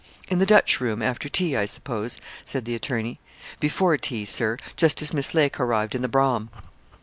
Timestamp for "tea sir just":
3.97-4.99